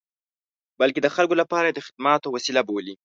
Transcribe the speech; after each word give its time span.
بلکې 0.79 0.99
د 1.01 1.07
خلکو 1.15 1.35
لپاره 1.41 1.65
یې 1.67 1.75
د 1.75 1.81
خدماتو 1.87 2.27
وسیله 2.35 2.61
بولي. 2.67 2.93